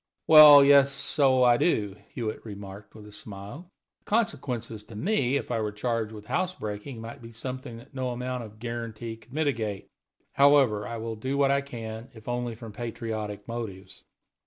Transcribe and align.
"Well, 0.25 0.65
yes, 0.65 0.91
so 0.91 1.43
I 1.43 1.57
do," 1.57 1.95
Hewitt 2.09 2.43
remarked, 2.43 2.95
with 2.95 3.05
a 3.05 3.11
smile. 3.11 3.69
"The 3.99 4.09
consequences 4.09 4.81
to 4.85 4.95
me, 4.95 5.37
if 5.37 5.51
I 5.51 5.61
were 5.61 5.71
charged 5.71 6.11
with 6.11 6.25
house 6.25 6.55
breaking, 6.55 6.99
might 6.99 7.21
be 7.21 7.31
something 7.31 7.77
that 7.77 7.93
no 7.93 8.09
amount 8.09 8.43
of 8.43 8.57
guarantee 8.57 9.17
could 9.17 9.31
mitigate. 9.31 9.89
However, 10.33 10.87
I 10.87 10.97
will 10.97 11.15
do 11.17 11.37
what 11.37 11.51
I 11.51 11.61
can, 11.61 12.09
if 12.15 12.27
only 12.27 12.55
from 12.55 12.71
patriotic 12.73 13.47
motives. 13.47 14.03